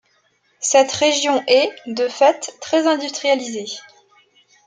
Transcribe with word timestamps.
Cette 0.61 0.91
région 0.93 1.43
est, 1.45 1.69
de 1.85 2.07
fait, 2.07 2.55
très 2.59 2.87
industrialisée. 2.87 3.65